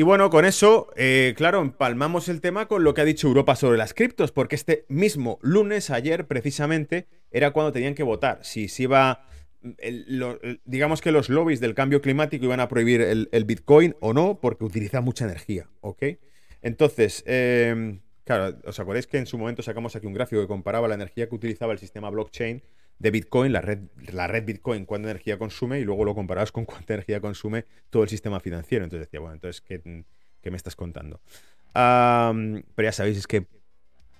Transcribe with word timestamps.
Y 0.00 0.02
bueno, 0.02 0.30
con 0.30 0.46
eso, 0.46 0.90
eh, 0.96 1.34
claro, 1.36 1.60
empalmamos 1.60 2.30
el 2.30 2.40
tema 2.40 2.68
con 2.68 2.84
lo 2.84 2.94
que 2.94 3.02
ha 3.02 3.04
dicho 3.04 3.28
Europa 3.28 3.54
sobre 3.54 3.76
las 3.76 3.92
criptos, 3.92 4.32
porque 4.32 4.56
este 4.56 4.86
mismo 4.88 5.38
lunes, 5.42 5.90
ayer 5.90 6.26
precisamente, 6.26 7.06
era 7.30 7.50
cuando 7.50 7.70
tenían 7.70 7.94
que 7.94 8.02
votar. 8.02 8.38
Si 8.42 8.68
se 8.68 8.84
iba, 8.84 9.26
digamos 10.64 11.02
que 11.02 11.12
los 11.12 11.28
lobbies 11.28 11.60
del 11.60 11.74
cambio 11.74 12.00
climático 12.00 12.46
iban 12.46 12.60
a 12.60 12.68
prohibir 12.68 13.02
el, 13.02 13.44
Bitcoin 13.44 13.94
o 14.00 14.14
no, 14.14 14.40
porque 14.40 14.64
utiliza 14.64 15.02
mucha 15.02 15.26
energía, 15.26 15.68
¿ok? 15.82 16.02
Entonces, 16.62 17.22
em, 17.26 18.00
claro, 18.24 18.56
¿os 18.64 18.80
acordáis 18.80 19.06
que 19.06 19.18
en 19.18 19.26
su 19.26 19.36
momento 19.36 19.62
sacamos 19.62 19.96
aquí 19.96 20.06
un 20.06 20.14
gráfico 20.14 20.40
que 20.40 20.48
comparaba 20.48 20.88
la 20.88 20.94
energía 20.94 21.28
que 21.28 21.34
utilizaba 21.34 21.74
el 21.74 21.78
sistema 21.78 22.08
blockchain 22.08 22.62
de 23.00 23.10
Bitcoin, 23.10 23.52
la 23.52 23.62
red, 23.62 23.80
la 24.12 24.26
red 24.26 24.44
Bitcoin, 24.44 24.84
cuánta 24.84 25.10
energía 25.10 25.38
consume 25.38 25.80
y 25.80 25.84
luego 25.84 26.04
lo 26.04 26.14
comparabas 26.14 26.52
con 26.52 26.64
cuánta 26.66 26.94
energía 26.94 27.20
consume 27.20 27.64
todo 27.88 28.04
el 28.04 28.08
sistema 28.08 28.38
financiero. 28.38 28.84
Entonces 28.84 29.08
decía, 29.08 29.20
bueno, 29.20 29.34
entonces, 29.34 29.60
¿qué, 29.62 29.80
me 29.84 30.56
estás 30.56 30.76
contando? 30.76 31.20
pero 31.72 32.62
ya 32.82 32.92
sabéis, 32.92 33.16
es 33.16 33.26
que 33.28 33.46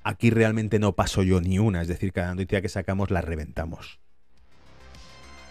aquí 0.05 0.31
realmente 0.31 0.79
no 0.79 0.95
paso 0.95 1.25
yo 1.25 1.41
ni 1.41 1.59
una, 1.59 1.83
es 1.83 1.89
decir, 1.89 2.13
cada 2.13 2.33
noticia 2.33 2.63
que 2.63 2.69
sacamos 2.69 3.11
la 3.11 3.23
reventamos. 3.23 3.99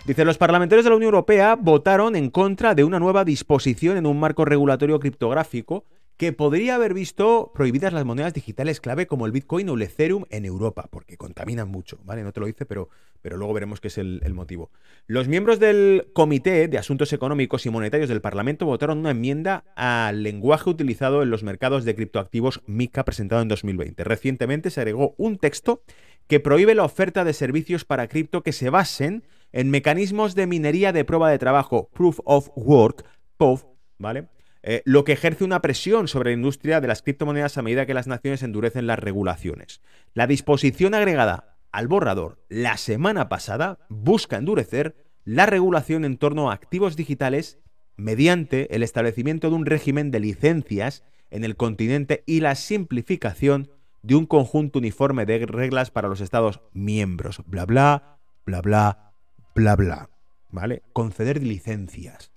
Dice, 0.05 0.23
los 0.23 0.37
parlamentarios 0.37 0.85
de 0.85 0.91
la 0.91 0.95
Unión 0.95 1.13
Europea 1.13 1.55
votaron 1.55 2.15
en 2.15 2.29
contra 2.29 2.73
de 2.73 2.85
una 2.85 2.99
nueva 2.99 3.25
disposición 3.25 3.97
en 3.97 4.05
un 4.05 4.17
marco 4.17 4.45
regulatorio 4.45 4.97
criptográfico 4.99 5.85
que 6.19 6.33
podría 6.33 6.75
haber 6.75 6.93
visto 6.93 7.49
prohibidas 7.55 7.93
las 7.93 8.03
monedas 8.03 8.33
digitales 8.33 8.81
clave 8.81 9.07
como 9.07 9.25
el 9.25 9.31
Bitcoin 9.31 9.69
o 9.69 9.75
el 9.75 9.83
Ethereum 9.83 10.25
en 10.29 10.43
Europa, 10.43 10.89
porque 10.91 11.15
contaminan 11.15 11.69
mucho, 11.69 11.97
¿vale? 12.03 12.23
No 12.23 12.33
te 12.33 12.41
lo 12.41 12.45
dice, 12.45 12.65
pero, 12.65 12.89
pero 13.21 13.37
luego 13.37 13.53
veremos 13.53 13.79
qué 13.79 13.87
es 13.87 13.97
el, 13.97 14.33
motivo. 14.33 14.69
Los 15.07 15.29
miembros 15.29 15.61
del 15.61 16.09
Comité 16.11 16.67
de 16.67 16.77
Asuntos 16.77 17.13
Económicos 17.13 17.65
y 17.65 17.69
Monetarios 17.69 18.09
del 18.09 18.19
Parlamento 18.19 18.65
votaron 18.65 18.97
una 18.97 19.11
enmienda 19.11 19.63
al 19.77 20.21
lenguaje 20.21 20.69
utilizado 20.69 21.23
en 21.23 21.29
los 21.29 21.43
mercados 21.43 21.85
de 21.85 21.95
criptoactivos 21.95 22.63
MICA 22.67 23.05
presentado 23.05 23.41
en 23.41 23.47
2020. 23.47 24.03
Recientemente 24.03 24.71
se 24.71 24.81
agregó 24.81 25.15
un 25.17 25.37
texto 25.37 25.83
que 26.27 26.41
prohíbe 26.41 26.75
la 26.75 26.83
oferta 26.83 27.23
de 27.23 27.31
servicios 27.31 27.85
para 27.85 28.09
cripto 28.09 28.43
que 28.43 28.51
se 28.51 28.69
basen 28.69 29.23
en 29.53 29.69
mecanismos 29.69 30.35
de 30.35 30.47
minería 30.47 30.91
de 30.91 31.05
prueba 31.05 31.31
de 31.31 31.39
trabajo, 31.39 31.89
Proof 31.93 32.19
of 32.25 32.49
Work, 32.57 33.05
POV, 33.37 33.63
¿vale? 33.99 34.27
Eh, 34.61 34.81
lo 34.85 35.03
que 35.03 35.13
ejerce 35.13 35.43
una 35.43 35.61
presión 35.61 36.07
sobre 36.07 36.31
la 36.31 36.35
industria 36.35 36.81
de 36.81 36.87
las 36.87 37.01
criptomonedas 37.01 37.57
a 37.57 37.61
medida 37.61 37.85
que 37.85 37.93
las 37.93 38.07
naciones 38.07 38.43
endurecen 38.43 38.87
las 38.87 38.99
regulaciones. 38.99 39.81
La 40.13 40.27
disposición 40.27 40.93
agregada 40.93 41.57
al 41.71 41.87
borrador 41.87 42.43
la 42.49 42.77
semana 42.77 43.29
pasada 43.29 43.79
busca 43.89 44.37
endurecer 44.37 44.95
la 45.23 45.45
regulación 45.45 46.03
en 46.05 46.17
torno 46.17 46.49
a 46.49 46.53
activos 46.53 46.95
digitales 46.95 47.59
mediante 47.95 48.75
el 48.75 48.83
establecimiento 48.83 49.49
de 49.49 49.55
un 49.55 49.65
régimen 49.65 50.11
de 50.11 50.19
licencias 50.19 51.03
en 51.31 51.43
el 51.43 51.55
continente 51.55 52.23
y 52.25 52.39
la 52.39 52.55
simplificación 52.55 53.69
de 54.01 54.15
un 54.15 54.25
conjunto 54.25 54.79
uniforme 54.79 55.25
de 55.25 55.45
reglas 55.45 55.91
para 55.91 56.07
los 56.07 56.21
Estados 56.21 56.61
miembros. 56.73 57.41
Bla, 57.45 57.65
bla, 57.65 58.17
bla, 58.45 58.61
bla, 58.61 59.13
bla, 59.53 59.75
bla. 59.75 60.09
¿Vale? 60.51 60.81
Conceder 60.93 61.43
licencias. 61.43 62.31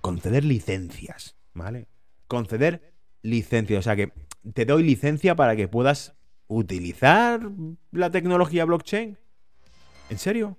Conceder 0.00 0.44
licencias. 0.44 1.39
¿Vale? 1.54 1.88
Conceder 2.26 2.94
licencia, 3.22 3.78
o 3.78 3.82
sea 3.82 3.96
que 3.96 4.12
te 4.54 4.64
doy 4.64 4.82
licencia 4.82 5.34
para 5.36 5.56
que 5.56 5.68
puedas 5.68 6.14
utilizar 6.46 7.40
la 7.92 8.10
tecnología 8.10 8.64
blockchain. 8.64 9.18
¿En 10.08 10.18
serio? 10.18 10.58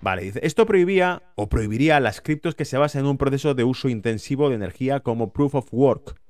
Vale, 0.00 0.22
dice, 0.22 0.40
esto 0.42 0.64
prohibía 0.64 1.22
o 1.34 1.48
prohibiría 1.48 1.98
las 1.98 2.20
criptos 2.20 2.54
que 2.54 2.64
se 2.64 2.78
basan 2.78 3.00
en 3.00 3.08
un 3.08 3.18
proceso 3.18 3.54
de 3.54 3.64
uso 3.64 3.88
intensivo 3.88 4.48
de 4.48 4.54
energía 4.54 5.00
como 5.00 5.32
proof 5.32 5.56
of 5.56 5.68
work. 5.72 6.20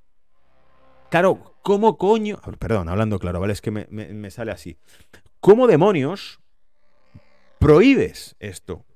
Claro, 1.10 1.56
¿cómo 1.62 1.98
coño? 1.98 2.40
Perdón, 2.58 2.88
hablando 2.88 3.18
claro, 3.18 3.40
¿vale? 3.40 3.52
Es 3.52 3.60
que 3.60 3.70
me, 3.70 3.86
me 3.90 4.30
sale 4.30 4.52
así. 4.52 4.78
¿Cómo 5.40 5.66
demonios 5.66 6.40
prohíbes 7.58 8.36
esto? 8.38 8.86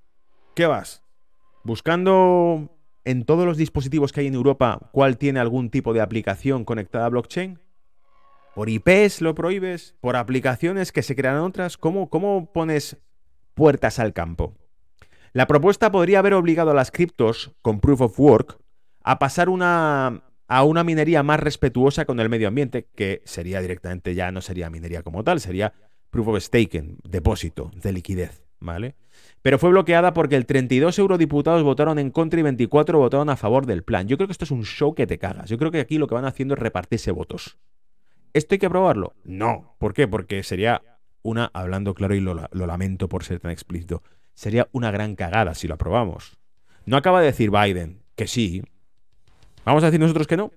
¿Qué 0.54 0.66
vas? 0.66 1.02
¿Buscando 1.64 2.70
en 3.04 3.24
todos 3.24 3.46
los 3.46 3.56
dispositivos 3.56 4.12
que 4.12 4.20
hay 4.20 4.26
en 4.26 4.34
Europa, 4.34 4.90
¿cuál 4.92 5.18
tiene 5.18 5.40
algún 5.40 5.70
tipo 5.70 5.92
de 5.92 6.00
aplicación 6.00 6.64
conectada 6.64 7.06
a 7.06 7.10
blockchain? 7.10 7.58
¿Por 8.54 8.68
IPs 8.68 9.20
lo 9.20 9.34
prohíbes? 9.34 9.94
¿Por 10.00 10.16
aplicaciones 10.16 10.92
que 10.92 11.02
se 11.02 11.16
crean 11.16 11.38
otras? 11.38 11.76
¿Cómo, 11.76 12.10
¿Cómo 12.10 12.52
pones 12.52 12.98
puertas 13.54 13.98
al 13.98 14.12
campo? 14.12 14.54
La 15.32 15.46
propuesta 15.46 15.90
podría 15.90 16.18
haber 16.18 16.34
obligado 16.34 16.70
a 16.70 16.74
las 16.74 16.90
criptos 16.90 17.52
con 17.62 17.80
Proof 17.80 18.02
of 18.02 18.20
Work 18.20 18.58
a 19.02 19.19
pasar 19.19 19.48
una, 19.48 20.22
a 20.46 20.64
una 20.64 20.84
minería 20.84 21.22
más 21.22 21.40
respetuosa 21.40 22.04
con 22.04 22.20
el 22.20 22.28
medio 22.28 22.48
ambiente, 22.48 22.86
que 22.94 23.22
sería 23.24 23.60
directamente 23.62 24.14
ya 24.14 24.30
no 24.30 24.42
sería 24.42 24.69
minería 24.69 25.02
como 25.02 25.24
tal, 25.24 25.40
sería 25.40 25.72
Proof 26.10 26.28
of 26.28 26.42
Staking, 26.42 26.98
depósito 27.04 27.70
de 27.74 27.92
liquidez, 27.92 28.42
¿vale? 28.60 28.94
Pero 29.42 29.58
fue 29.58 29.70
bloqueada 29.70 30.14
porque 30.14 30.36
el 30.36 30.47
32 30.47 30.98
eurodiputados 31.00 31.64
votaron 31.64 31.98
en 31.98 32.10
contra 32.10 32.38
y 32.38 32.44
24 32.44 32.98
votaron 32.98 33.28
a 33.28 33.36
favor 33.36 33.66
del 33.66 33.82
plan. 33.82 34.06
Yo 34.06 34.16
creo 34.16 34.28
que 34.28 34.32
esto 34.32 34.44
es 34.44 34.53
un 34.53 34.64
show 34.64 34.94
que 34.94 35.06
te 35.06 35.19
cagas. 35.19 35.50
Yo 35.50 35.58
creo 35.58 35.72
que 35.72 35.80
aquí 35.80 35.98
lo 35.98 36.06
que 36.06 36.14
van 36.14 36.25
haciendo 36.25 36.54
es 36.54 36.60
repartirse 36.60 37.10
votos. 37.10 37.58
¿Esto 38.32 38.54
hay 38.54 38.60
que 38.60 38.66
aprobarlo? 38.66 39.14
No. 39.25 39.75
¿Por 39.78 39.94
qué? 39.94 40.06
Porque 40.06 40.42
sería 40.44 40.82
una, 41.22 41.50
hablando 41.52 41.94
claro 41.94 42.14
y 42.14 42.20
lo, 42.20 42.48
lamento 42.52 43.08
por 43.08 43.25
ser 43.25 43.41
tan 43.41 43.50
explícito, 43.50 44.02
sería 44.34 44.69
una 44.72 44.91
gran 44.92 45.16
cagada 45.16 45.54
si 45.54 45.66
lo 45.66 45.75
aprobamos. 45.75 46.38
No 46.86 46.97
acaba 46.97 47.20
de 47.20 47.26
decir 47.26 47.50
Biden 47.50 48.02
que 48.14 48.28
sí. 48.28 48.62
¿Vamos 49.64 49.82
a 49.82 49.86
decir 49.86 50.00
nosotros 50.00 50.26
que 50.26 50.36
no? 50.36 50.52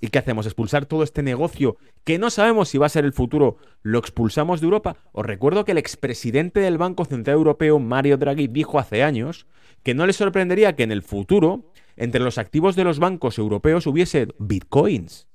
¿Y 0.00 0.08
qué 0.08 0.18
hacemos? 0.18 0.46
¿Expulsar 0.46 0.86
todo 0.86 1.02
este 1.02 1.22
negocio 1.22 1.76
que 2.04 2.18
no 2.18 2.30
sabemos 2.30 2.68
si 2.68 2.78
va 2.78 2.86
a 2.86 2.90
ser 2.90 3.04
el 3.04 3.12
futuro? 3.12 3.56
¿Lo 3.82 3.98
expulsamos 3.98 4.60
de 4.60 4.66
Europa? 4.66 4.96
Os 5.12 5.24
recuerdo 5.24 5.64
que 5.64 5.72
el 5.72 5.78
expresidente 5.78 6.60
del 6.60 6.78
Banco 6.78 7.04
Central 7.04 7.36
Europeo, 7.36 7.78
Mario 7.78 8.18
Draghi, 8.18 8.48
dijo 8.48 8.78
hace 8.78 9.02
años 9.02 9.46
que 9.82 9.94
no 9.94 10.06
le 10.06 10.12
sorprendería 10.12 10.76
que 10.76 10.82
en 10.82 10.92
el 10.92 11.02
futuro 11.02 11.70
entre 11.96 12.20
los 12.20 12.38
activos 12.38 12.76
de 12.76 12.84
los 12.84 12.98
bancos 12.98 13.38
europeos 13.38 13.86
hubiese 13.86 14.28
bitcoins. 14.38 15.28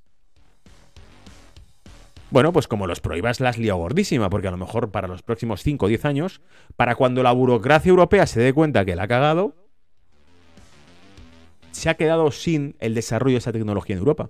Bueno, 2.31 2.53
pues 2.53 2.68
como 2.68 2.86
los 2.86 3.02
prohíbas, 3.02 3.40
las 3.40 3.58
lío 3.58 3.75
gordísima, 3.78 4.30
porque 4.30 4.50
a 4.50 4.52
lo 4.52 4.58
mejor 4.58 4.92
para 4.92 5.08
los 5.08 5.24
próximos 5.24 5.64
5 5.64 5.86
o 5.86 5.90
10 5.90 6.06
años, 6.06 6.42
para 6.75 6.96
cuando 6.96 7.24
la 7.24 7.31
burocracia 7.31 7.90
europea 7.90 8.28
se 8.28 8.40
dé 8.40 8.53
cuenta 8.53 8.86
que 8.86 8.96
la 8.96 9.03
ha 9.03 9.08
cagado, 9.08 9.56
se 11.72 11.90
ha 11.90 11.96
quedado 11.96 12.30
sin 12.31 12.75
el 12.80 12.94
desarrollo 12.94 13.34
de 13.34 13.40
esa 13.40 13.52
tecnología 13.52 13.96
en 13.96 14.00
Europa. 14.00 14.30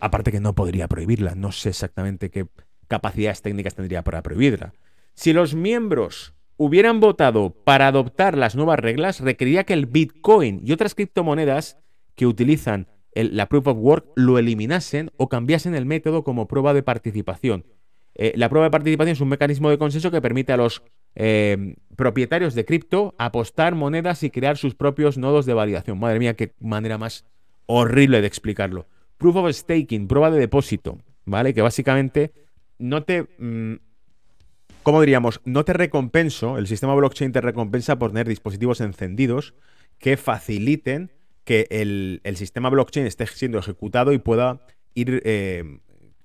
Aparte 0.00 0.32
que 0.32 0.40
no 0.40 0.54
podría 0.54 0.88
prohibirla, 0.88 1.34
no 1.34 1.52
sé 1.52 1.70
exactamente 1.70 2.30
qué 2.30 2.46
capacidades 2.86 3.42
técnicas 3.42 3.74
tendría 3.74 4.02
para 4.02 4.22
prohibirla. 4.22 4.72
Si 5.14 5.32
los 5.32 5.54
miembros 5.54 6.34
hubieran 6.56 7.00
votado 7.00 7.50
para 7.50 7.88
adoptar 7.88 8.36
las 8.36 8.56
nuevas 8.56 8.78
reglas, 8.78 9.20
requeriría 9.20 9.64
que 9.64 9.74
el 9.74 9.86
Bitcoin 9.86 10.60
y 10.64 10.72
otras 10.72 10.94
criptomonedas 10.94 11.78
que 12.14 12.26
utilizan 12.26 12.88
la 13.14 13.48
Proof 13.48 13.68
of 13.68 13.78
Work 13.78 14.06
lo 14.16 14.38
eliminasen 14.38 15.10
o 15.16 15.28
cambiasen 15.28 15.74
el 15.74 15.86
método 15.86 16.22
como 16.22 16.46
prueba 16.46 16.74
de 16.74 16.82
participación. 16.82 17.64
Eh, 18.14 18.32
la 18.36 18.48
prueba 18.48 18.66
de 18.66 18.70
participación 18.70 19.12
es 19.12 19.20
un 19.20 19.28
mecanismo 19.28 19.70
de 19.70 19.78
consenso 19.78 20.10
que 20.10 20.20
permite 20.20 20.52
a 20.52 20.56
los 20.56 20.82
eh, 21.14 21.76
propietarios 21.96 22.54
de 22.54 22.64
cripto 22.64 23.14
apostar 23.18 23.74
monedas 23.74 24.22
y 24.22 24.30
crear 24.30 24.56
sus 24.56 24.74
propios 24.74 25.18
nodos 25.18 25.46
de 25.46 25.54
validación. 25.54 25.98
Madre 25.98 26.18
mía, 26.18 26.34
qué 26.34 26.52
manera 26.60 26.98
más 26.98 27.24
horrible 27.66 28.20
de 28.20 28.26
explicarlo. 28.26 28.86
Proof 29.18 29.36
of 29.36 29.52
Staking, 29.52 30.08
prueba 30.08 30.30
de 30.30 30.38
depósito, 30.38 30.98
¿vale? 31.24 31.52
Que 31.52 31.62
básicamente 31.62 32.32
no 32.78 33.02
te... 33.02 33.26
Mm, 33.38 33.76
¿Cómo 34.82 35.00
diríamos? 35.00 35.40
No 35.44 35.64
te 35.64 35.74
recompenso, 35.74 36.56
el 36.56 36.66
sistema 36.66 36.94
blockchain 36.94 37.32
te 37.32 37.42
recompensa 37.42 37.98
por 37.98 38.10
tener 38.10 38.26
dispositivos 38.26 38.80
encendidos 38.80 39.54
que 39.98 40.16
faciliten 40.16 41.12
que 41.44 41.66
el, 41.70 42.20
sistema 42.36 42.70
blockchain 42.70 43.06
esté 43.06 43.26
siendo 43.26 43.58
ejecutado 43.58 44.12
y 44.12 44.18
pueda 44.18 44.60
ir 44.94 45.20
eh, 45.24 45.80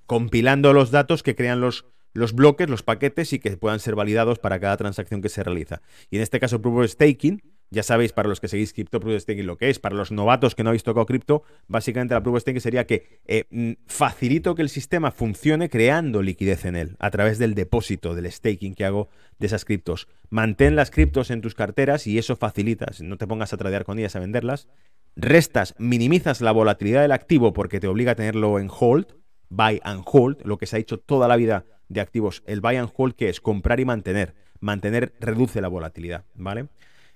compilando 0.05 0.71
los 0.71 0.91
datos 0.91 1.23
que 1.23 1.35
crean 1.35 1.59
los, 1.59 1.85
los 2.13 2.33
bloques, 2.33 2.69
los 2.69 2.83
paquetes 2.83 3.33
y 3.33 3.39
que 3.39 3.57
puedan 3.57 3.79
ser 3.79 3.95
validados 3.95 4.39
para 4.39 4.59
cada 4.59 4.77
transacción 4.77 5.21
que 5.21 5.29
se 5.29 5.43
realiza. 5.43 5.81
Y 6.09 6.17
en 6.17 6.21
este 6.21 6.39
caso, 6.39 6.61
Proof 6.61 6.85
of 6.85 6.91
Staking 6.91 7.41
ya 7.73 7.81
sabéis, 7.81 8.13
para 8.13 8.29
los 8.29 8.39
que 8.39 8.47
seguís 8.47 8.71
cripto, 8.71 8.99
Proof 8.99 9.15
of 9.15 9.21
Staking 9.23 9.47
lo 9.47 9.57
que 9.57 9.69
es. 9.69 9.79
Para 9.79 9.95
los 9.95 10.11
novatos 10.11 10.53
que 10.53 10.63
no 10.63 10.69
habéis 10.69 10.83
tocado 10.83 11.07
cripto, 11.07 11.43
básicamente 11.67 12.13
la 12.13 12.21
Proof 12.21 12.35
of 12.35 12.41
Staking 12.41 12.61
sería 12.61 12.85
que 12.85 13.19
eh, 13.25 13.45
mm, 13.49 13.71
facilito 13.87 14.53
que 14.53 14.61
el 14.61 14.69
sistema 14.69 15.11
funcione 15.11 15.69
creando 15.69 16.21
liquidez 16.21 16.65
en 16.65 16.75
él 16.75 16.95
a 16.99 17.09
través 17.09 17.39
del 17.39 17.55
depósito, 17.55 18.13
del 18.13 18.31
staking 18.31 18.75
que 18.75 18.85
hago 18.85 19.09
de 19.39 19.47
esas 19.47 19.65
criptos. 19.65 20.07
Mantén 20.29 20.75
las 20.75 20.91
criptos 20.91 21.31
en 21.31 21.41
tus 21.41 21.55
carteras 21.55 22.05
y 22.05 22.19
eso 22.19 22.35
facilita. 22.35 22.85
No 23.01 23.17
te 23.17 23.25
pongas 23.25 23.53
a 23.53 23.57
tradear 23.57 23.85
con 23.85 23.97
ellas, 23.97 24.15
a 24.15 24.19
venderlas. 24.19 24.67
Restas, 25.15 25.73
minimizas 25.79 26.41
la 26.41 26.51
volatilidad 26.51 27.01
del 27.01 27.11
activo 27.11 27.53
porque 27.53 27.79
te 27.79 27.87
obliga 27.87 28.11
a 28.11 28.15
tenerlo 28.15 28.59
en 28.59 28.69
hold, 28.69 29.07
buy 29.49 29.81
and 29.83 30.03
hold, 30.05 30.45
lo 30.45 30.57
que 30.57 30.67
se 30.67 30.75
ha 30.75 30.79
hecho 30.79 30.99
toda 30.99 31.27
la 31.27 31.37
vida 31.37 31.65
de 31.89 32.01
activos. 32.01 32.43
El 32.45 32.61
buy 32.61 32.75
and 32.75 32.91
hold 32.95 33.15
que 33.15 33.29
es 33.29 33.41
comprar 33.41 33.79
y 33.79 33.85
mantener. 33.85 34.35
Mantener 34.59 35.13
reduce 35.19 35.59
la 35.59 35.67
volatilidad, 35.69 36.25
¿vale? 36.35 36.67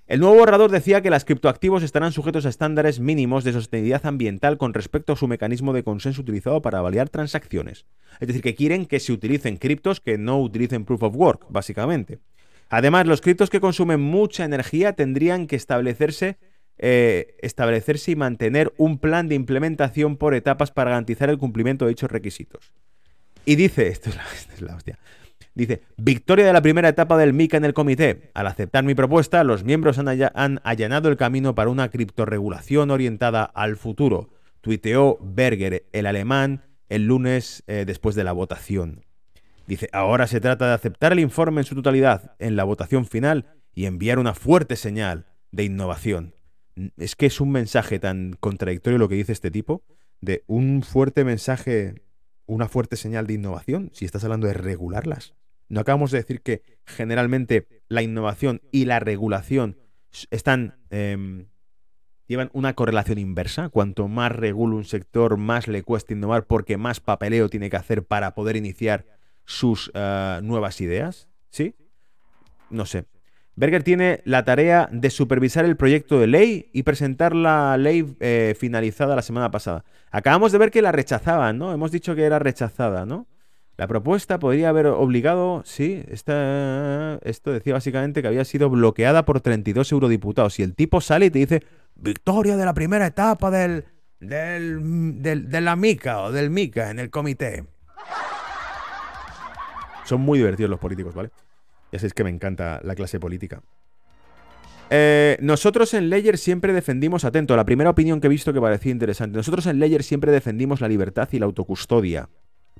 El 0.07 0.21
nuevo 0.21 0.37
borrador 0.37 0.71
decía 0.71 1.01
que 1.01 1.09
las 1.09 1.25
criptoactivos 1.25 1.83
estarán 1.83 2.13
sujetos 2.13 2.45
a 2.45 2.49
estándares 2.49 3.01
mínimos 3.01 3.43
de 3.43 3.51
sostenibilidad 3.51 4.05
ambiental 4.05 4.57
con 4.57 4.73
respecto 4.73 5.11
a 5.11 5.15
su 5.17 5.27
mecanismo 5.27 5.73
de 5.73 5.83
consenso 5.83 6.21
utilizado 6.21 6.61
para 6.61 6.79
validar 6.79 7.09
transacciones. 7.09 7.85
Es 8.21 8.29
decir, 8.29 8.41
que 8.41 8.55
quieren 8.55 8.85
que 8.85 9.01
se 9.01 9.11
utilicen 9.11 9.57
criptos 9.57 9.99
que 9.99 10.17
no 10.17 10.39
utilicen 10.39 10.85
proof 10.85 11.03
of 11.03 11.15
work, 11.17 11.45
básicamente. 11.49 12.19
Además, 12.69 13.05
los 13.05 13.19
criptos 13.19 13.49
que 13.49 13.59
consumen 13.59 13.99
mucha 13.99 14.45
energía 14.45 14.93
tendrían 14.93 15.45
que 15.45 15.57
establecerse, 15.57 16.37
eh, 16.77 17.35
establecerse 17.41 18.11
y 18.11 18.15
mantener 18.15 18.71
un 18.77 18.99
plan 18.99 19.27
de 19.27 19.35
implementación 19.35 20.15
por 20.15 20.35
etapas 20.35 20.71
para 20.71 20.91
garantizar 20.91 21.29
el 21.29 21.37
cumplimiento 21.37 21.83
de 21.83 21.89
dichos 21.89 22.09
requisitos. 22.09 22.71
Y 23.43 23.55
dice, 23.55 23.87
esto 23.89 24.09
es 24.09 24.61
la 24.61 24.73
hostia, 24.73 24.97
Dice, 25.57 25.81
victoria 25.97 26.45
de 26.45 26.53
la 26.53 26.61
primera 26.61 26.87
etapa 26.87 27.17
del 27.17 27.33
MICA 27.33 27.57
en 27.57 27.65
el 27.65 27.73
comité. 27.73 28.29
Al 28.35 28.45
aceptar 28.45 28.83
mi 28.83 28.93
propuesta, 28.93 29.43
los 29.43 29.63
miembros 29.63 29.97
han, 29.97 30.61
allanado 30.63 31.09
el 31.09 31.17
camino 31.17 31.55
para 31.55 31.71
una 31.71 31.89
criptorregulación 31.89 32.91
orientada 32.91 33.43
al 33.43 33.75
futuro. 33.75 34.29
Tuiteó 34.61 35.17
Berger, 35.19 35.87
el 35.93 36.05
alemán, 36.05 36.61
el 36.89 37.07
lunes 37.07 37.63
eh, 37.65 37.85
después 37.87 38.15
de 38.15 38.23
la 38.23 38.33
votación. 38.33 39.03
Dice, 39.65 39.89
ahora 39.93 40.27
se 40.27 40.39
trata 40.39 40.67
de 40.67 40.73
aceptar 40.75 41.11
el 41.11 41.19
informe 41.19 41.61
en 41.61 41.65
su 41.65 41.73
totalidad 41.73 42.35
en 42.37 42.55
la 42.55 42.63
votación 42.63 43.07
final 43.07 43.47
y 43.73 43.85
enviar 43.85 44.19
una 44.19 44.35
fuerte 44.35 44.75
señal 44.75 45.25
de 45.51 45.63
innovación. 45.63 46.35
Es 46.97 47.15
que 47.15 47.25
es 47.25 47.41
un 47.41 47.51
mensaje 47.51 47.97
tan 47.97 48.37
contradictorio 48.39 48.99
lo 48.99 49.09
que 49.09 49.15
dice 49.15 49.31
este 49.31 49.49
tipo, 49.49 49.81
de 50.21 50.43
un 50.45 50.83
fuerte 50.83 51.23
mensaje, 51.23 51.95
una 52.45 52.67
fuerte 52.67 52.95
señal 52.95 53.25
de 53.25 53.33
innovación, 53.33 53.89
si 53.91 54.05
estás 54.05 54.23
hablando 54.23 54.45
de 54.45 54.53
regularlas. 54.53 55.33
¿No 55.69 55.81
acabamos 55.81 56.11
de 56.11 56.19
decir 56.19 56.41
que 56.41 56.61
generalmente 56.85 57.67
la 57.87 58.01
innovación 58.01 58.61
y 58.71 58.85
la 58.85 58.99
regulación 58.99 59.77
están 60.31 60.79
em, 60.89 61.47
llevan 62.27 62.49
una 62.53 62.73
correlación 62.73 63.17
inversa? 63.17 63.69
Cuanto 63.69 64.07
más 64.07 64.31
regula 64.31 64.75
un 64.75 64.85
sector, 64.85 65.37
más 65.37 65.67
le 65.67 65.83
cuesta 65.83 66.13
innovar 66.13 66.45
porque 66.45 66.77
más 66.77 66.99
papeleo 66.99 67.49
tiene 67.49 67.69
que 67.69 67.77
hacer 67.77 68.03
para 68.03 68.33
poder 68.33 68.55
iniciar 68.55 69.05
sus 69.45 69.91
eh, 69.93 70.39
nuevas 70.43 70.79
ideas. 70.81 71.27
¿Sí? 71.49 71.75
No 72.69 72.85
sé. 72.85 73.05
Berger 73.55 73.81
tiene 73.81 74.21
la 74.23 74.45
tarea 74.45 74.87
de 74.91 75.09
supervisar 75.09 75.65
el 75.65 75.77
proyecto 75.77 76.19
de 76.19 76.27
ley 76.27 76.69
y 76.73 76.83
presentar 76.83 77.35
la 77.35 77.75
ley 77.77 78.15
eh, 78.19 78.55
finalizada 78.57 79.15
la 79.15 79.23
semana 79.23 79.49
pasada. 79.49 79.83
Acabamos 80.11 80.51
de 80.51 80.59
ver 80.59 80.69
que 80.69 80.83
la 80.83 80.91
rechazaban, 80.91 81.57
¿no? 81.57 81.73
Hemos 81.73 81.91
dicho 81.91 82.13
que 82.13 82.23
era 82.23 82.37
rechazada, 82.37 83.07
¿no? 83.07 83.25
La 83.77 83.85
propuesta 83.85 84.39
podría 84.39 84.69
haber 84.69 84.87
obligado, 84.87 85.61
sí, 85.63 86.03
esta, 86.09 87.19
esto 87.21 87.51
decía 87.51 87.73
básicamente 87.73 88.23
que 88.23 88.27
había 88.27 88.43
sido 88.43 88.71
bloqueada 88.71 89.23
por 89.23 89.39
32 89.39 89.91
eurodiputados. 89.91 90.57
Y 90.57 90.63
el 90.63 90.73
tipo 90.73 90.99
sale 90.99 91.27
y 91.27 91.29
te 91.29 91.39
dice, 91.39 91.63
victoria 91.95 92.57
de 92.57 92.65
la 92.65 92.73
primera 92.73 93.05
etapa 93.05 93.51
del, 93.51 93.85
del, 94.19 95.21
de 95.21 95.61
la 95.61 95.75
MICA 95.75 96.23
o 96.23 96.31
del 96.31 96.49
MICA 96.49 96.89
en 96.89 96.97
el 96.97 97.11
comité. 97.11 97.65
Son 100.05 100.21
muy 100.21 100.39
divertidos 100.39 100.71
los 100.71 100.79
políticos, 100.79 101.13
¿vale? 101.13 101.29
Ya 101.91 101.99
sabéis 101.99 102.15
que 102.15 102.23
me 102.23 102.31
encanta 102.31 102.79
la 102.83 102.95
clase 102.95 103.19
política. 103.19 103.61
Eh, 104.89 105.37
nosotros 105.39 105.93
en 105.93 106.09
Ledger 106.09 106.39
siempre 106.39 106.73
defendimos, 106.73 107.25
atento, 107.25 107.55
la 107.55 107.65
primera 107.65 107.91
opinión 107.91 108.21
que 108.21 108.27
he 108.27 108.29
visto 108.29 108.53
que 108.53 108.61
parecía 108.61 108.91
interesante. 108.91 109.37
Nosotros 109.37 109.67
en 109.67 109.77
Ledger 109.77 110.01
siempre 110.01 110.31
defendimos 110.31 110.81
la 110.81 110.87
libertad 110.87 111.29
y 111.31 111.37
la 111.37 111.45
autocustodia 111.45 112.27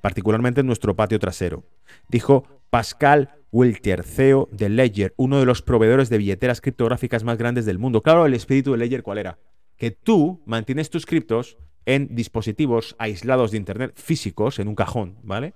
particularmente 0.02 0.62
en 0.62 0.68
nuestro 0.68 0.96
patio 0.96 1.20
trasero. 1.20 1.64
Dijo 2.08 2.44
Pascal 2.70 3.30
Wiltier, 3.52 4.04
CEO 4.04 4.50
de 4.52 4.70
Ledger, 4.70 5.14
uno 5.18 5.40
de 5.40 5.46
los 5.46 5.62
proveedores 5.62 6.10
de 6.10 6.18
billeteras 6.18 6.62
criptográficas 6.62 7.24
más 7.24 7.38
grandes 7.38 7.66
del 7.66 7.80
mundo. 7.80 8.02
Claro, 8.02 8.26
el 8.26 8.34
espíritu 8.34 8.72
de 8.72 8.78
Ledger, 8.78 9.04
¿cuál 9.04 9.18
era? 9.18 9.40
Que 9.78 9.92
tú 9.92 10.42
mantienes 10.46 10.90
tus 10.90 11.06
criptos 11.06 11.58
en 11.86 12.14
dispositivos 12.16 12.96
aislados 13.00 13.52
de 13.52 13.58
Internet 13.58 13.94
físicos, 13.96 14.60
en 14.60 14.68
un 14.68 14.76
cajón, 14.76 15.18
¿vale? 15.24 15.54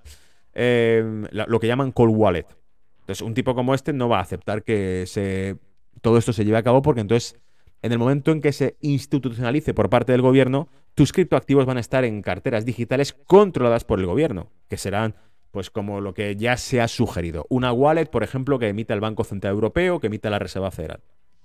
Em, 0.54 1.26
lo 1.32 1.60
que 1.60 1.68
llaman 1.68 1.92
cold 1.92 2.16
wallet. 2.16 2.46
Entonces, 3.02 3.22
un 3.22 3.34
tipo 3.34 3.56
como 3.56 3.74
este 3.74 3.94
no 3.94 4.08
va 4.08 4.20
a 4.20 4.22
aceptar 4.22 4.64
que 4.64 5.58
todo 6.02 6.18
esto 6.18 6.34
se 6.34 6.46
lleve 6.46 6.58
a 6.58 6.64
cabo 6.64 6.82
porque 6.82 7.02
entonces, 7.02 7.38
en 7.82 7.92
el 7.92 8.00
momento 8.00 8.32
en 8.32 8.42
que 8.42 8.54
se 8.54 8.78
institucionalice 8.80 9.74
por 9.74 9.90
parte 9.90 10.14
del 10.14 10.22
gobierno, 10.22 10.70
tus 10.96 11.14
criptoactivos 11.14 11.66
van 11.66 11.78
a 11.78 11.82
estar 11.82 12.04
en 12.04 12.22
carteras 12.22 12.66
digitales 12.66 13.14
controladas 13.28 13.84
por 13.84 14.00
el 14.00 14.06
gobierno, 14.06 14.52
que 14.68 14.78
serán 14.78 15.16
pues 15.52 15.70
como 15.70 16.00
lo 16.00 16.14
que 16.14 16.36
ya 16.36 16.58
se 16.58 16.82
ha 16.82 16.88
sugerido. 16.88 17.46
Una 17.50 17.74
wallet, 17.74 18.06
por 18.06 18.24
ejemplo, 18.24 18.58
que 18.58 18.70
emita 18.70 18.94
el 18.94 19.02
Banco 19.02 19.24
Central 19.24 19.54
Europeo, 19.54 20.00
que 20.00 20.08
emita 20.08 20.30
la 20.30 20.40
Reserva 20.40 20.72
Federal, 20.72 21.02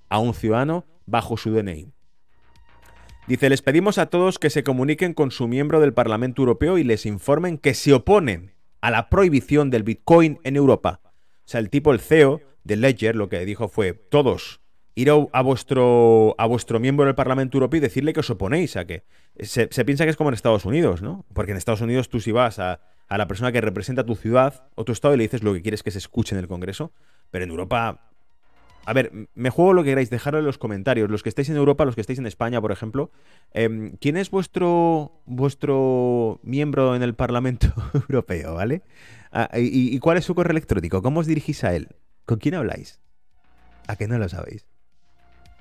a 0.09 0.19
un 0.21 0.33
ciudadano 0.33 0.87
bajo 1.07 1.37
su 1.37 1.51
DNI. 1.51 1.93
Dice, 3.27 3.49
les 3.51 3.63
pedimos 3.63 3.99
a 3.99 4.07
todos 4.07 4.39
que 4.39 4.51
se 4.51 4.63
comuniquen 4.63 5.13
con 5.13 5.33
su 5.33 5.49
miembro 5.49 5.81
del 5.81 5.93
Parlamento 5.93 6.43
Europeo 6.43 6.79
y 6.79 6.85
les 6.85 7.07
informen 7.07 7.59
que 7.59 7.75
se 7.75 7.93
oponen 7.93 8.55
a 8.81 8.93
la 8.93 9.09
prohibición 9.09 9.71
del 9.71 9.83
Bitcoin 9.83 10.39
en 10.45 10.55
Europa. 10.55 11.01
O 11.05 11.49
sea, 11.49 11.59
el 11.59 11.69
tipo, 11.69 11.93
el 11.93 11.99
CEO 11.99 12.41
de 12.63 12.77
Ledger, 12.77 13.17
lo 13.17 13.29
que 13.29 13.45
dijo 13.45 13.67
fue, 13.67 13.95
todos 13.95 14.61
ir 14.97 15.11
a, 15.11 15.43
vuestro, 15.43 16.35
a 16.39 16.47
vuestro 16.47 16.81
miembro 16.81 17.05
del 17.05 17.15
Parlamento 17.15 17.59
Europeo 17.59 17.79
y 17.79 17.81
decirle 17.81 18.15
que 18.15 18.21
os 18.21 18.31
oponéis 18.31 18.77
a 18.77 18.87
que. 18.87 19.05
Se, 19.39 19.69
piensa 19.85 20.05
que 20.05 20.11
es 20.11 20.17
como 20.17 20.31
en 20.31 20.35
Estados 20.35 20.65
Unidos, 20.65 21.03
¿no? 21.03 21.27
Porque 21.35 21.53
en 21.53 21.59
Estados 21.59 21.83
Unidos 21.83 22.09
tú 22.09 22.19
si 22.19 22.33
vas 22.33 22.59
a, 22.59 22.81
la 23.11 23.29
persona 23.29 23.53
que 23.53 23.61
representa 23.61 24.05
tu 24.05 24.17
ciudad 24.17 24.69
o 24.75 24.85
tu 24.85 24.93
estado 24.93 25.15
y 25.15 25.19
le 25.19 25.25
dices 25.25 25.43
lo 25.43 25.53
que 25.53 25.61
quieres 25.61 25.83
que 25.83 25.91
se 25.91 25.99
escuche 25.99 26.35
en 26.35 26.41
el 26.41 26.49
Congreso, 26.49 26.93
pero 27.31 27.45
en 27.45 27.51
Europa... 27.51 28.11
A 28.87 28.93
ver, 28.93 29.11
me 29.35 29.51
juego 29.51 29.73
lo 29.73 29.83
que 29.83 29.91
queráis, 29.91 30.11
dejadlo 30.11 30.39
en 30.39 30.45
los 30.45 30.59
comentarios. 30.59 31.11
Los 31.11 31.25
que 31.25 31.29
estáis 31.29 31.51
en 31.51 31.57
Europa, 31.57 31.85
los 31.85 31.97
que 31.97 32.01
estáis 32.01 32.21
en 32.21 32.27
España, 32.27 32.61
por 32.61 32.71
ejemplo, 32.71 33.11
em, 33.53 33.97
¿quién 34.01 34.17
es 34.17 34.31
vuestro, 34.31 35.23
vuestro 35.27 36.39
miembro 36.45 36.95
en 36.95 37.03
el 37.03 37.15
Parlamento 37.17 37.67
Europeo, 37.95 38.55
¿vale? 38.55 38.83
Ah, 39.33 39.51
y, 39.57 39.95
¿Y 39.95 39.99
cuál 39.99 40.19
es 40.19 40.25
su 40.25 40.37
correo 40.37 40.53
electrónico? 40.53 41.03
¿Cómo 41.03 41.19
os 41.19 41.27
dirigís 41.27 41.65
a 41.65 41.75
él? 41.75 41.97
¿Con 42.27 42.39
quién 42.39 42.55
habláis? 42.55 43.01
¿A 43.89 43.97
qué 43.97 44.07
no 44.07 44.19
lo 44.19 44.29
sabéis? 44.29 44.65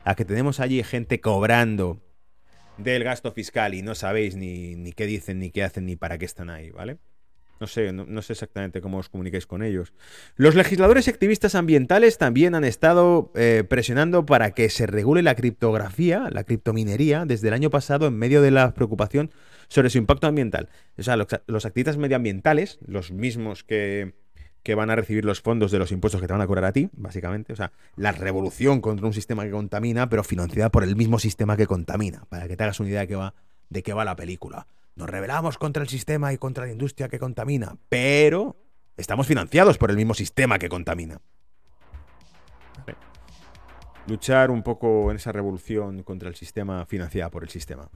A 0.05 0.15
que 0.15 0.23
tenemos 0.23 0.59
allí 0.59 0.81
gente 0.83 1.19
cobrando 1.19 1.99
del 2.77 3.03
gasto 3.03 3.31
fiscal 3.31 3.73
y 3.73 3.81
no 3.81 3.95
sabéis 3.95 4.35
ni, 4.35 4.93
qué 4.93 5.05
dicen, 5.05 5.39
ni 5.39 5.49
qué 5.49 5.63
hacen, 5.63 5.85
ni 5.85 5.95
para 5.95 6.17
qué 6.17 6.25
están 6.25 6.49
ahí, 6.49 6.69
¿vale? 6.69 6.97
No 7.59 7.67
sé, 7.67 7.93
no, 7.93 8.21
sé 8.21 8.33
exactamente 8.33 8.81
cómo 8.81 8.97
os 8.97 9.07
comunicáis 9.07 9.47
con 9.47 9.63
ellos. 9.63 9.93
Los 10.35 10.55
legisladores 10.55 11.07
y 11.07 11.09
activistas 11.09 11.55
ambientales 11.55 12.17
también 12.17 12.53
han 12.53 12.65
estado 12.65 13.31
eh, 13.33 13.63
presionando 13.67 14.25
para 14.25 14.51
que 14.51 14.69
se 14.69 14.85
regule 14.85 15.23
la 15.23 15.35
criptografía, 15.35 16.29
la 16.31 16.43
criptominería, 16.43 17.23
desde 17.25 17.47
el 17.47 17.53
año 17.53 17.69
pasado 17.69 18.07
en 18.07 18.17
medio 18.17 18.41
de 18.41 18.51
la 18.51 18.73
preocupación 18.73 19.31
sobre 19.69 19.89
su 19.89 19.97
impacto 19.97 20.27
ambiental. 20.27 20.67
O 20.97 21.03
sea, 21.03 21.15
los 21.15 21.65
activistas 21.65 21.95
medioambientales, 21.95 22.77
los 22.85 23.11
mismos 23.11 23.63
que, 23.63 24.13
que 24.65 24.73
van 24.73 24.89
a 24.89 24.95
recibir 24.95 25.25
los 25.25 25.41
fondos 25.41 25.69
de 25.69 25.77
los 25.77 25.91
impuestos 25.91 26.19
que 26.19 26.25
te 26.25 26.33
van 26.33 26.41
a 26.41 26.47
cobrar 26.47 26.65
a 26.65 26.73
ti, 26.73 26.89
básicamente. 26.93 27.53
O 27.53 27.55
sea, 27.55 27.71
la 27.95 28.11
revolución 28.11 28.81
contra 28.81 29.05
un 29.05 29.13
sistema 29.13 29.43
que 29.43 29.51
contamina, 29.51 30.09
pero 30.09 30.23
financiada 30.23 30.71
por 30.71 30.83
el 30.83 30.95
mismo 30.95 31.19
sistema 31.19 31.55
que 31.55 31.67
contamina, 31.67 32.25
para 32.29 32.47
que 32.47 32.57
te 32.57 32.63
hagas 32.63 32.79
una 32.79 32.89
idea 32.89 33.01
de 33.01 33.07
qué 33.07 33.15
va, 33.15 33.35
de 33.69 33.83
qué 33.83 33.93
va 33.93 34.03
la 34.03 34.15
película. 34.15 34.65
Nos 34.95 35.07
rebelamos 35.07 35.59
contra 35.59 35.83
el 35.83 35.87
sistema 35.87 36.33
y 36.33 36.39
contra 36.39 36.65
la 36.65 36.71
industria 36.71 37.09
que 37.09 37.19
contamina, 37.19 37.77
pero 37.89 38.57
estamos 38.97 39.27
financiados 39.27 39.77
por 39.77 39.91
el 39.91 39.97
mismo 39.97 40.15
sistema 40.15 40.57
que 40.57 40.67
contamina. 40.67 41.21
Luchar 44.07 44.49
un 44.49 44.63
poco 44.63 45.11
en 45.11 45.17
esa 45.17 45.31
revolución 45.31 46.01
contra 46.01 46.27
el 46.27 46.33
sistema 46.33 46.87
financiada 46.87 47.29
por 47.29 47.43
el 47.43 47.49
sistema. 47.49 47.91